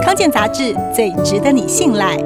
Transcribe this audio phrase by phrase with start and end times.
[0.00, 2.16] 康健杂志最值得你信赖。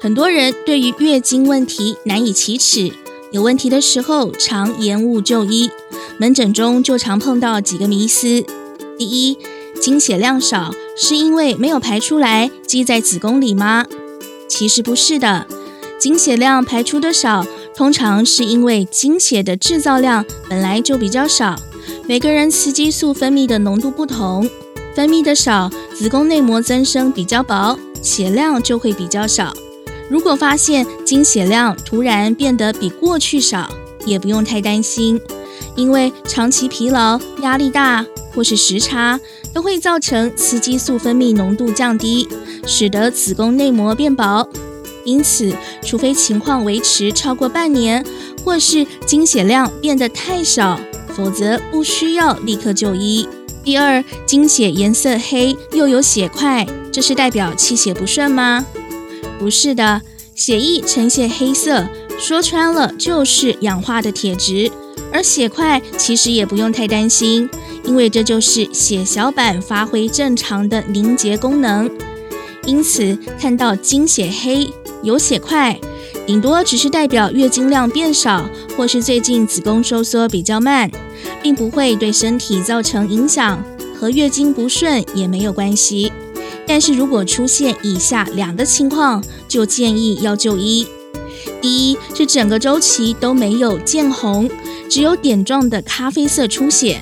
[0.00, 2.92] 很多人对于月经问题难以启齿，
[3.30, 5.70] 有问题的时候常延误就医，
[6.18, 8.44] 门诊中就常碰到几个迷思：
[8.98, 9.38] 第一，
[9.80, 13.86] 经血量少是因为没有排出来积在子宫里吗？
[14.48, 15.46] 其实不是的，
[15.98, 21.56] 经血量排出的少，通常是因为经血的制造量本来就比较少。
[22.06, 24.48] 每个人雌激素分泌的浓度不同，
[24.94, 29.52] 分泌的少，子宫内膜增生比较薄，血量就会比较少。
[30.10, 33.70] 如果发现经血量突然变得比过去少，
[34.04, 35.20] 也不用太担心，
[35.76, 39.18] 因为长期疲劳、压力大或是时差
[39.54, 42.28] 都会造成雌激素分泌浓度降低，
[42.66, 44.46] 使得子宫内膜变薄。
[45.04, 48.04] 因此，除非情况维持超过半年，
[48.44, 50.78] 或是经血量变得太少。
[51.14, 53.28] 否则不需要立刻就医。
[53.64, 58.66] 第二，经血颜色黑又有血块，这是代表气血不顺吗？
[59.38, 60.02] 不是的，
[60.34, 61.86] 血液呈现黑色，
[62.18, 64.70] 说穿了就是氧化的铁质。
[65.12, 67.48] 而血块其实也不用太担心，
[67.84, 71.88] 因为这就是血小板发挥正常的凝结功能。
[72.64, 74.68] 因此，看到经血黑
[75.02, 75.78] 有血块，
[76.26, 80.90] 顶多只是代表月经量变少，或是最近子宫收缩比较慢，
[81.42, 83.62] 并不会对身体造成影响，
[83.98, 86.12] 和月经不顺也没有关系。
[86.66, 90.86] 但是如果出现以下两个情况，就建议要就医。
[91.60, 94.48] 第一是整个周期都没有见红，
[94.88, 97.00] 只有点状的咖啡色出血，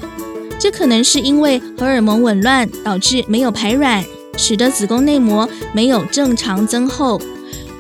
[0.58, 4.04] 这可能是因为荷尔蒙紊乱导致没有排卵，
[4.36, 7.20] 使得子宫内膜没有正常增厚，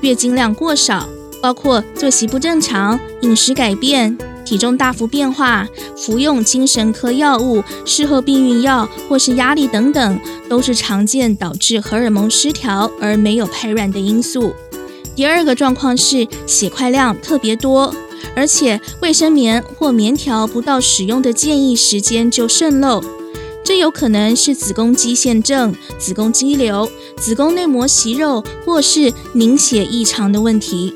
[0.00, 1.08] 月经量过少。
[1.40, 14.52] 包括作息不正常、饮食改变、体重大幅变化、服用精神科药物、事后避孕药或是压力等等，都是常见导致荷尔蒙失调而没有排卵的因素。
[15.16, 17.94] 第二个状况是血块量特别多，
[18.36, 23.02] 而且卫生棉或棉条不到使用的建议时间就渗漏，
[23.64, 30.94] 这有可能是子宫肌腺症、子宫肌瘤、子宫内膜息肉或是凝血异常的问题。